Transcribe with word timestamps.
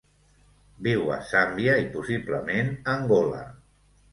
Viu 0.87 1.11
a 1.17 1.17
Zàmbia 1.33 1.75
i, 1.81 1.85
possiblement, 1.99 2.73
Angola. 2.95 3.45